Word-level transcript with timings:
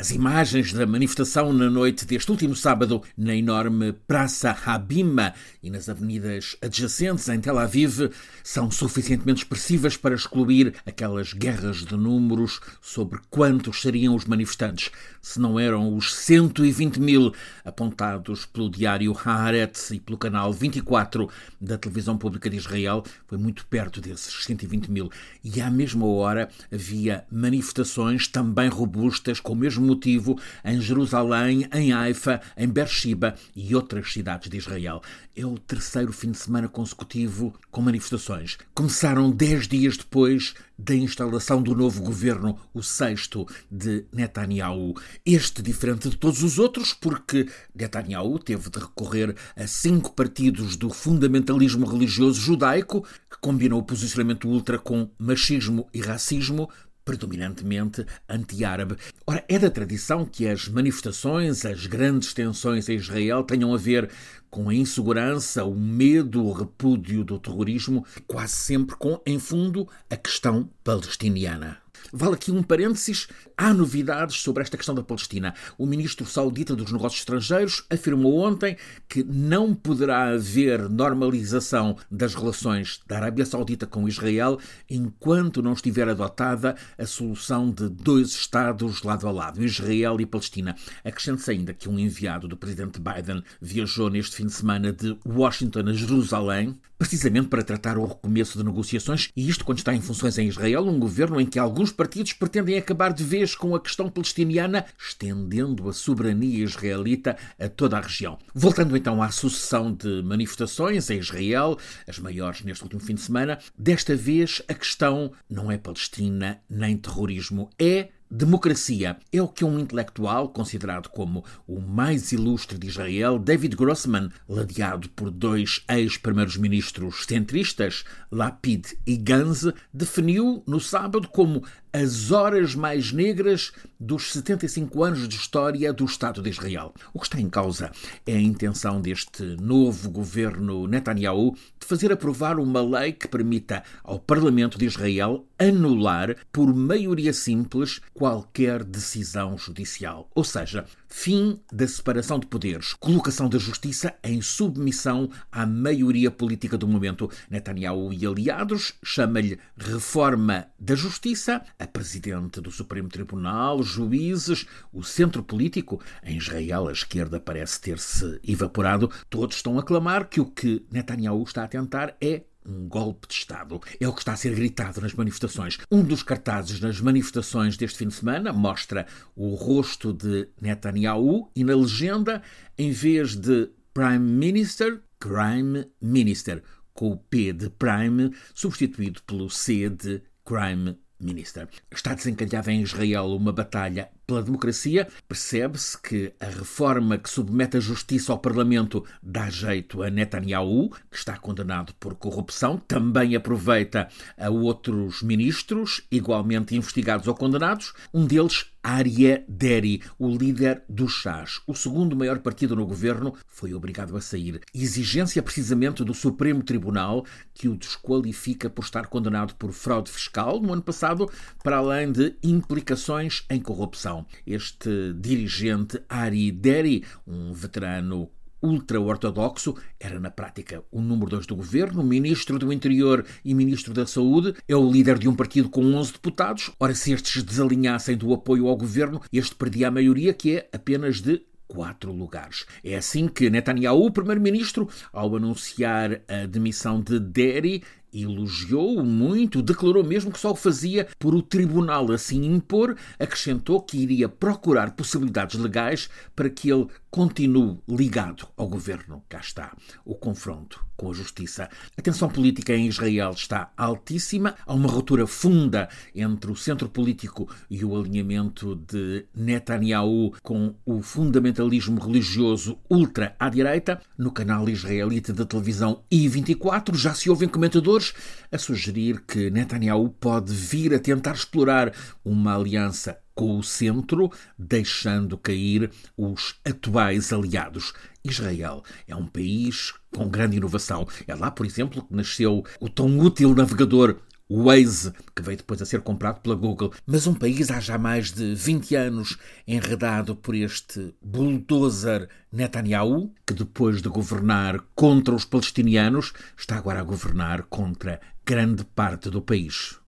As 0.00 0.12
imagens 0.12 0.72
da 0.72 0.86
manifestação 0.86 1.52
na 1.52 1.68
noite 1.68 2.06
deste 2.06 2.30
último 2.30 2.56
sábado 2.56 3.02
na 3.18 3.36
enorme 3.36 3.92
Praça 3.92 4.56
Habima 4.64 5.34
e 5.62 5.68
nas 5.68 5.90
avenidas 5.90 6.56
adjacentes 6.62 7.28
em 7.28 7.38
Tel 7.38 7.58
Aviv 7.58 8.10
são 8.42 8.70
suficientemente 8.70 9.42
expressivas 9.42 9.98
para 9.98 10.14
excluir 10.14 10.72
aquelas 10.86 11.34
guerras 11.34 11.84
de 11.84 11.94
números 11.98 12.60
sobre 12.80 13.20
quantos 13.28 13.82
seriam 13.82 14.14
os 14.14 14.24
manifestantes, 14.24 14.90
se 15.20 15.38
não 15.38 15.60
eram 15.60 15.94
os 15.94 16.14
120 16.14 16.98
mil 16.98 17.34
apontados 17.62 18.46
pelo 18.46 18.70
diário 18.70 19.14
Haaretz 19.22 19.90
e 19.90 20.00
pelo 20.00 20.16
canal 20.16 20.50
24 20.50 21.28
da 21.60 21.76
televisão 21.76 22.16
pública 22.16 22.48
de 22.48 22.56
Israel, 22.56 23.04
foi 23.26 23.36
muito 23.36 23.66
perto 23.66 24.00
desses 24.00 24.44
120 24.44 24.90
mil. 24.90 25.10
E 25.44 25.60
à 25.60 25.70
mesma 25.70 26.06
hora 26.06 26.48
havia 26.72 27.22
manifestações 27.30 28.26
também 28.26 28.70
robustas 28.70 29.40
com 29.40 29.52
o 29.52 29.56
mesmo 29.56 29.89
motivo 29.90 30.38
em 30.64 30.80
Jerusalém, 30.80 31.68
em 31.72 31.92
Haifa, 31.92 32.40
em 32.56 32.68
Beersheba 32.68 33.34
e 33.54 33.74
outras 33.74 34.12
cidades 34.12 34.48
de 34.48 34.56
Israel. 34.56 35.02
É 35.36 35.44
o 35.44 35.58
terceiro 35.58 36.12
fim 36.12 36.30
de 36.30 36.38
semana 36.38 36.68
consecutivo 36.68 37.54
com 37.70 37.80
manifestações. 37.80 38.58
Começaram 38.74 39.30
dez 39.30 39.66
dias 39.66 39.96
depois 39.96 40.54
da 40.78 40.94
instalação 40.94 41.62
do 41.62 41.74
novo 41.74 42.02
governo, 42.02 42.58
o 42.72 42.82
sexto 42.82 43.46
de 43.70 44.04
Netanyahu. 44.12 44.94
Este 45.24 45.62
diferente 45.62 46.08
de 46.08 46.16
todos 46.16 46.42
os 46.42 46.58
outros, 46.58 46.92
porque 46.94 47.48
Netanyahu 47.74 48.38
teve 48.38 48.70
de 48.70 48.78
recorrer 48.78 49.36
a 49.54 49.66
cinco 49.66 50.12
partidos 50.14 50.76
do 50.76 50.90
fundamentalismo 50.90 51.86
religioso 51.86 52.40
judaico, 52.40 53.06
que 53.30 53.38
combinou 53.40 53.80
o 53.80 53.84
posicionamento 53.84 54.48
ultra 54.48 54.78
com 54.78 55.10
machismo 55.18 55.88
e 55.92 56.00
racismo, 56.00 56.68
predominantemente 57.10 58.06
anti-árabe. 58.28 58.94
Ora, 59.26 59.44
é 59.48 59.58
da 59.58 59.68
tradição 59.68 60.24
que 60.24 60.46
as 60.46 60.68
manifestações, 60.68 61.66
as 61.66 61.84
grandes 61.84 62.32
tensões 62.32 62.88
em 62.88 62.94
Israel 62.94 63.42
tenham 63.42 63.74
a 63.74 63.76
ver 63.76 64.08
com 64.50 64.68
a 64.68 64.74
insegurança, 64.74 65.64
o 65.64 65.74
medo, 65.74 66.44
o 66.44 66.52
repúdio 66.52 67.22
do 67.24 67.38
terrorismo, 67.38 68.04
quase 68.26 68.54
sempre 68.54 68.96
com, 68.96 69.20
em 69.24 69.38
fundo, 69.38 69.88
a 70.10 70.16
questão 70.16 70.68
palestiniana. 70.82 71.78
Vale 72.12 72.34
aqui 72.34 72.50
um 72.50 72.62
parênteses. 72.62 73.28
Há 73.56 73.74
novidades 73.74 74.40
sobre 74.40 74.62
esta 74.62 74.76
questão 74.76 74.94
da 74.94 75.02
Palestina. 75.02 75.54
O 75.76 75.86
ministro 75.86 76.24
saudita 76.26 76.74
dos 76.74 76.90
Negócios 76.90 77.20
Estrangeiros 77.20 77.84
afirmou 77.90 78.38
ontem 78.38 78.76
que 79.08 79.22
não 79.22 79.74
poderá 79.74 80.30
haver 80.30 80.88
normalização 80.88 81.96
das 82.10 82.34
relações 82.34 83.00
da 83.06 83.16
Arábia 83.16 83.44
Saudita 83.44 83.86
com 83.86 84.08
Israel 84.08 84.58
enquanto 84.88 85.62
não 85.62 85.74
estiver 85.74 86.08
adotada 86.08 86.74
a 86.98 87.06
solução 87.06 87.70
de 87.70 87.88
dois 87.88 88.30
Estados 88.30 89.02
lado 89.02 89.28
a 89.28 89.30
lado, 89.30 89.62
Israel 89.62 90.20
e 90.20 90.26
Palestina. 90.26 90.74
Acrescente-se 91.04 91.50
ainda 91.50 91.74
que 91.74 91.88
um 91.88 91.98
enviado 91.98 92.48
do 92.48 92.56
presidente 92.56 93.00
Biden 93.00 93.42
viajou 93.60 94.08
neste 94.08 94.39
fim 94.40 94.46
de 94.46 94.52
semana 94.54 94.90
de 94.90 95.18
Washington 95.26 95.80
a 95.80 95.92
Jerusalém 95.92 96.74
precisamente 97.00 97.48
para 97.48 97.62
tratar 97.62 97.96
o 97.96 98.04
recomeço 98.04 98.58
de 98.58 98.64
negociações, 98.64 99.30
e 99.34 99.48
isto 99.48 99.64
quando 99.64 99.78
está 99.78 99.94
em 99.94 100.02
funções 100.02 100.36
em 100.36 100.48
Israel, 100.48 100.86
um 100.86 100.98
governo 100.98 101.40
em 101.40 101.46
que 101.46 101.58
alguns 101.58 101.90
partidos 101.90 102.34
pretendem 102.34 102.76
acabar 102.76 103.10
de 103.10 103.24
vez 103.24 103.54
com 103.54 103.74
a 103.74 103.80
questão 103.80 104.10
palestiniana, 104.10 104.84
estendendo 104.98 105.88
a 105.88 105.94
soberania 105.94 106.62
israelita 106.62 107.38
a 107.58 107.70
toda 107.70 107.96
a 107.96 108.02
região. 108.02 108.38
Voltando 108.54 108.94
então 108.98 109.22
à 109.22 109.30
sucessão 109.30 109.94
de 109.94 110.22
manifestações 110.22 111.08
em 111.08 111.18
Israel, 111.18 111.78
as 112.06 112.18
maiores 112.18 112.62
neste 112.62 112.82
último 112.82 113.00
fim 113.00 113.14
de 113.14 113.22
semana, 113.22 113.58
desta 113.78 114.14
vez 114.14 114.60
a 114.68 114.74
questão 114.74 115.32
não 115.48 115.72
é 115.72 115.78
Palestina 115.78 116.60
nem 116.68 116.98
terrorismo, 116.98 117.70
é 117.78 118.10
Democracia. 118.30 119.16
É 119.32 119.42
o 119.42 119.48
que 119.48 119.64
um 119.64 119.80
intelectual, 119.80 120.50
considerado 120.50 121.08
como 121.08 121.44
o 121.66 121.80
mais 121.80 122.30
ilustre 122.30 122.78
de 122.78 122.86
Israel, 122.86 123.38
David 123.38 123.74
Grossman, 123.74 124.30
ladeado 124.48 125.08
por 125.10 125.30
dois 125.30 125.82
ex-primeiros-ministros 125.88 127.26
centristas, 127.26 128.04
Lapid 128.30 128.92
e 129.04 129.16
Gantz, 129.16 129.72
definiu 129.92 130.62
no 130.64 130.78
sábado 130.78 131.28
como 131.28 131.64
as 131.92 132.30
horas 132.30 132.74
mais 132.74 133.12
negras 133.12 133.72
dos 133.98 134.32
75 134.32 135.02
anos 135.02 135.28
de 135.28 135.34
história 135.34 135.92
do 135.92 136.04
Estado 136.04 136.40
de 136.40 136.48
Israel. 136.48 136.94
O 137.12 137.18
que 137.18 137.26
está 137.26 137.40
em 137.40 137.50
causa 137.50 137.90
é 138.26 138.34
a 138.34 138.40
intenção 138.40 139.00
deste 139.00 139.42
novo 139.60 140.08
governo 140.08 140.86
Netanyahu 140.86 141.54
de 141.78 141.86
fazer 141.86 142.12
aprovar 142.12 142.58
uma 142.58 142.80
lei 142.80 143.12
que 143.12 143.26
permita 143.26 143.82
ao 144.04 144.18
Parlamento 144.18 144.78
de 144.78 144.86
Israel 144.86 145.44
anular, 145.58 146.36
por 146.52 146.72
maioria 146.74 147.32
simples, 147.32 148.00
qualquer 148.14 148.84
decisão 148.84 149.58
judicial. 149.58 150.30
Ou 150.34 150.44
seja, 150.44 150.86
fim 151.10 151.60
da 151.70 151.86
separação 151.86 152.38
de 152.38 152.46
poderes, 152.46 152.94
colocação 152.94 153.48
da 153.48 153.58
justiça 153.58 154.14
em 154.22 154.40
submissão 154.40 155.28
à 155.50 155.66
maioria 155.66 156.30
política 156.30 156.78
do 156.78 156.86
momento. 156.88 157.30
Netanyahu 157.50 158.12
e 158.12 158.24
aliados 158.24 158.94
chama-lhe 159.02 159.58
reforma 159.76 160.68
da 160.78 160.94
justiça, 160.94 161.62
a 161.78 161.86
presidente 161.86 162.60
do 162.60 162.70
Supremo 162.70 163.08
Tribunal, 163.08 163.82
juízes, 163.82 164.66
o 164.92 165.02
centro 165.02 165.42
político. 165.42 166.00
Em 166.22 166.38
Israel, 166.38 166.88
a 166.88 166.92
esquerda 166.92 167.40
parece 167.40 167.80
ter-se 167.80 168.40
evaporado. 168.46 169.10
Todos 169.28 169.56
estão 169.56 169.78
a 169.78 169.82
clamar 169.82 170.28
que 170.28 170.40
o 170.40 170.46
que 170.46 170.86
Netanyahu 170.90 171.42
está 171.42 171.64
a 171.64 171.68
tentar 171.68 172.16
é 172.20 172.44
um 172.64 172.88
golpe 172.88 173.28
de 173.28 173.34
Estado. 173.34 173.80
É 174.00 174.08
o 174.08 174.12
que 174.12 174.20
está 174.20 174.32
a 174.32 174.36
ser 174.36 174.54
gritado 174.54 175.00
nas 175.00 175.14
manifestações. 175.14 175.78
Um 175.90 176.02
dos 176.02 176.22
cartazes 176.22 176.80
nas 176.80 177.00
manifestações 177.00 177.76
deste 177.76 177.98
fim 177.98 178.08
de 178.08 178.14
semana 178.14 178.52
mostra 178.52 179.06
o 179.34 179.54
rosto 179.54 180.12
de 180.12 180.48
Netanyahu 180.60 181.50
e 181.54 181.64
na 181.64 181.74
legenda, 181.74 182.42
em 182.76 182.90
vez 182.90 183.36
de 183.36 183.70
Prime 183.92 184.18
Minister, 184.18 185.00
Crime 185.18 185.86
Minister, 186.00 186.62
com 186.92 187.12
o 187.12 187.16
P 187.16 187.52
de 187.52 187.70
Prime 187.70 188.32
substituído 188.54 189.22
pelo 189.22 189.50
C 189.50 189.88
de 189.88 190.22
Crime 190.44 190.96
Minister. 191.18 191.68
Está 191.90 192.14
desencalhada 192.14 192.72
em 192.72 192.82
Israel 192.82 193.26
uma 193.36 193.52
batalha 193.52 194.10
pela 194.30 194.44
democracia, 194.44 195.08
percebe-se 195.26 196.00
que 196.00 196.32
a 196.38 196.46
reforma 196.46 197.18
que 197.18 197.28
submete 197.28 197.76
a 197.76 197.80
justiça 197.80 198.30
ao 198.30 198.38
Parlamento 198.38 199.04
dá 199.20 199.50
jeito 199.50 200.04
a 200.04 200.08
Netanyahu, 200.08 200.90
que 201.10 201.16
está 201.16 201.36
condenado 201.36 201.92
por 201.98 202.14
corrupção, 202.14 202.78
também 202.78 203.34
aproveita 203.34 204.06
a 204.38 204.48
outros 204.48 205.20
ministros, 205.20 206.02
igualmente 206.12 206.76
investigados 206.76 207.26
ou 207.26 207.34
condenados, 207.34 207.92
um 208.14 208.24
deles 208.24 208.66
Arya 208.82 209.44
Deri, 209.46 210.02
o 210.18 210.28
líder 210.28 210.82
do 210.88 211.06
Chas, 211.06 211.60
o 211.66 211.74
segundo 211.74 212.16
maior 212.16 212.38
partido 212.38 212.74
no 212.74 212.86
governo, 212.86 213.34
foi 213.46 213.74
obrigado 213.74 214.16
a 214.16 214.22
sair. 214.22 214.60
Exigência 214.74 215.42
precisamente 215.42 216.02
do 216.02 216.14
Supremo 216.14 216.62
Tribunal, 216.62 217.26
que 217.52 217.68
o 217.68 217.76
desqualifica 217.76 218.70
por 218.70 218.82
estar 218.82 219.08
condenado 219.08 219.54
por 219.56 219.72
fraude 219.72 220.10
fiscal 220.10 220.60
no 220.60 220.72
ano 220.72 220.82
passado, 220.82 221.30
para 221.62 221.76
além 221.76 222.10
de 222.10 222.34
implicações 222.42 223.44
em 223.50 223.60
corrupção. 223.60 224.19
Este 224.46 225.12
dirigente 225.14 226.02
Ari 226.08 226.50
Deri, 226.50 227.04
um 227.26 227.52
veterano 227.52 228.30
ultra-ortodoxo, 228.62 229.74
era 229.98 230.20
na 230.20 230.30
prática 230.30 230.82
o 230.90 231.00
número 231.00 231.30
2 231.30 231.46
do 231.46 231.56
governo, 231.56 232.02
ministro 232.02 232.58
do 232.58 232.72
Interior 232.72 233.24
e 233.44 233.54
ministro 233.54 233.94
da 233.94 234.06
Saúde, 234.06 234.54
é 234.68 234.76
o 234.76 234.90
líder 234.90 235.18
de 235.18 235.28
um 235.28 235.34
partido 235.34 235.68
com 235.68 235.82
11 235.82 236.12
deputados. 236.12 236.70
Ora, 236.78 236.94
se 236.94 237.12
estes 237.12 237.42
desalinhassem 237.42 238.16
do 238.16 238.32
apoio 238.32 238.68
ao 238.68 238.76
governo, 238.76 239.20
este 239.32 239.54
perdia 239.54 239.88
a 239.88 239.90
maioria, 239.90 240.34
que 240.34 240.56
é 240.56 240.68
apenas 240.72 241.20
de 241.20 241.42
quatro 241.66 242.12
lugares. 242.12 242.66
É 242.82 242.96
assim 242.96 243.28
que 243.28 243.48
Netanyahu, 243.48 244.06
o 244.06 244.10
primeiro-ministro, 244.10 244.88
ao 245.12 245.36
anunciar 245.36 246.20
a 246.26 246.44
demissão 246.46 247.00
de 247.00 247.20
Deri, 247.20 247.84
elogiou-o 248.12 249.04
muito, 249.04 249.62
declarou 249.62 250.04
mesmo 250.04 250.30
que 250.30 250.38
só 250.38 250.52
o 250.52 250.56
fazia 250.56 251.06
por 251.18 251.34
o 251.34 251.42
tribunal 251.42 252.10
assim 252.12 252.44
impor, 252.44 252.96
acrescentou 253.18 253.80
que 253.80 253.98
iria 253.98 254.28
procurar 254.28 254.92
possibilidades 254.92 255.58
legais 255.58 256.08
para 256.34 256.50
que 256.50 256.70
ele 256.70 256.86
continue 257.10 257.80
ligado 257.88 258.46
ao 258.56 258.68
governo. 258.68 259.22
Cá 259.28 259.40
está 259.40 259.76
o 260.04 260.14
confronto 260.14 260.84
com 260.96 261.10
a 261.10 261.14
justiça. 261.14 261.68
A 261.96 262.02
tensão 262.02 262.28
política 262.28 262.74
em 262.74 262.86
Israel 262.86 263.30
está 263.30 263.72
altíssima, 263.76 264.54
há 264.66 264.74
uma 264.74 264.88
ruptura 264.88 265.26
funda 265.26 265.88
entre 266.14 266.50
o 266.50 266.56
centro 266.56 266.88
político 266.88 267.48
e 267.70 267.84
o 267.84 267.96
alinhamento 267.96 268.76
de 268.76 269.26
Netanyahu 269.34 270.34
com 270.42 270.74
o 270.84 271.02
fundamentalismo 271.02 272.00
religioso 272.00 272.78
ultra 272.88 273.34
à 273.38 273.48
direita. 273.48 274.00
No 274.16 274.30
canal 274.30 274.68
israelita 274.68 275.32
da 275.32 275.44
televisão 275.44 276.04
I24 276.12 276.94
já 276.94 277.14
se 277.14 277.30
ouvem 277.30 277.48
comentadores 277.48 278.12
a 278.52 278.58
sugerir 278.58 279.22
que 279.26 279.50
Netanyahu 279.50 280.10
pode 280.10 280.52
vir 280.52 280.94
a 280.94 280.98
tentar 280.98 281.32
explorar 281.32 281.92
uma 282.24 282.54
aliança 282.54 283.18
com 283.40 283.56
o 283.56 283.62
centro, 283.62 284.30
deixando 284.58 285.38
cair 285.38 285.90
os 286.14 286.56
atuais 286.62 287.32
aliados. 287.32 287.94
Israel 288.22 288.84
é 289.08 289.16
um 289.16 289.26
país 289.26 289.94
com 290.14 290.28
grande 290.28 290.58
inovação. 290.58 291.08
É 291.26 291.34
lá, 291.34 291.50
por 291.50 291.64
exemplo, 291.64 292.02
que 292.02 292.14
nasceu 292.14 292.62
o 292.78 292.86
tão 292.90 293.18
útil 293.18 293.54
navegador 293.54 294.18
Waze, 294.50 295.14
que 295.34 295.40
veio 295.40 295.56
depois 295.56 295.80
a 295.80 295.86
ser 295.86 296.02
comprado 296.02 296.42
pela 296.42 296.54
Google. 296.54 296.92
Mas 297.06 297.26
um 297.26 297.32
país 297.32 297.70
há 297.70 297.80
já 297.80 297.96
mais 297.96 298.30
de 298.30 298.54
20 298.54 298.94
anos 298.94 299.38
enredado 299.66 300.36
por 300.36 300.54
este 300.54 301.14
bulldozer 301.22 302.28
Netanyahu, 302.52 303.32
que 303.46 303.54
depois 303.54 304.02
de 304.02 304.10
governar 304.10 304.84
contra 304.94 305.34
os 305.34 305.46
palestinianos, 305.46 306.34
está 306.58 306.76
agora 306.76 307.00
a 307.00 307.04
governar 307.04 307.62
contra 307.70 308.20
grande 308.44 308.84
parte 308.84 309.30
do 309.30 309.40
país. 309.40 309.98